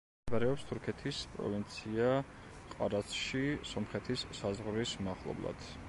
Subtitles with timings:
[0.19, 2.07] მდებარეობს თურქეთის პროვინცია
[2.73, 3.43] ყარსში,
[3.75, 5.69] სომხეთის საზღვრის მახლობლად.